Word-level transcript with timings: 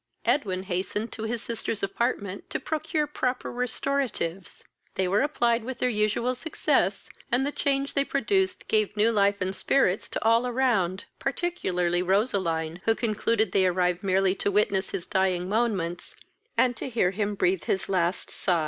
Edwin 0.25 0.63
hastened 0.63 1.11
to 1.11 1.25
his 1.25 1.43
sister's 1.43 1.83
apartment 1.83 2.49
to 2.49 2.59
procure 2.59 3.05
proper 3.05 3.51
restoratives; 3.51 4.63
they 4.95 5.07
were 5.07 5.21
applied 5.21 5.63
with 5.63 5.77
their 5.77 5.91
usual 5.91 6.33
success, 6.33 7.07
and 7.31 7.45
the 7.45 7.51
change 7.51 7.93
they 7.93 8.03
produced 8.03 8.67
gave 8.67 8.97
new 8.97 9.11
life 9.11 9.41
and 9.41 9.53
spirits 9.53 10.09
to 10.09 10.23
all 10.25 10.47
around, 10.47 11.05
particularly 11.19 12.01
Roseline, 12.01 12.81
who 12.85 12.95
concluded 12.95 13.51
they 13.51 13.67
arrived 13.67 14.01
merely 14.01 14.33
to 14.33 14.49
witness 14.49 14.89
his 14.89 15.05
dying 15.05 15.47
moments, 15.47 16.15
and 16.57 16.79
hear 16.79 17.11
him 17.11 17.35
breathe 17.35 17.65
his 17.65 17.87
last 17.87 18.31
sigh. 18.31 18.59